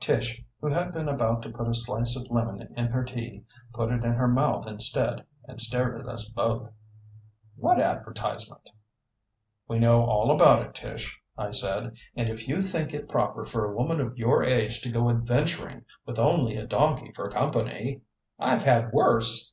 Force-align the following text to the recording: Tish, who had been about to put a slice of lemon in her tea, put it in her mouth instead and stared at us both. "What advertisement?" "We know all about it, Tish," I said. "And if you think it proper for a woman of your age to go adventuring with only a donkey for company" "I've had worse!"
Tish, 0.00 0.42
who 0.62 0.68
had 0.72 0.94
been 0.94 1.08
about 1.10 1.42
to 1.42 1.50
put 1.50 1.68
a 1.68 1.74
slice 1.74 2.16
of 2.16 2.30
lemon 2.30 2.72
in 2.74 2.86
her 2.86 3.04
tea, 3.04 3.44
put 3.74 3.90
it 3.92 4.02
in 4.02 4.14
her 4.14 4.26
mouth 4.26 4.66
instead 4.66 5.22
and 5.46 5.60
stared 5.60 6.00
at 6.00 6.06
us 6.08 6.26
both. 6.30 6.72
"What 7.56 7.78
advertisement?" 7.82 8.70
"We 9.68 9.78
know 9.78 10.02
all 10.06 10.30
about 10.30 10.62
it, 10.62 10.74
Tish," 10.74 11.20
I 11.36 11.50
said. 11.50 11.96
"And 12.16 12.30
if 12.30 12.48
you 12.48 12.62
think 12.62 12.94
it 12.94 13.10
proper 13.10 13.44
for 13.44 13.66
a 13.66 13.76
woman 13.76 14.00
of 14.00 14.16
your 14.16 14.42
age 14.42 14.80
to 14.80 14.90
go 14.90 15.10
adventuring 15.10 15.84
with 16.06 16.18
only 16.18 16.56
a 16.56 16.66
donkey 16.66 17.12
for 17.12 17.28
company" 17.28 18.00
"I've 18.38 18.62
had 18.62 18.90
worse!" 18.90 19.52